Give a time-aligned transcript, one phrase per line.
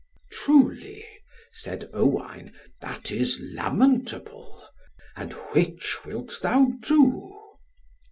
[0.31, 1.05] "Truly,"
[1.51, 4.67] said Owain, "that is lamentable.
[5.15, 7.39] And which wilt thou do?"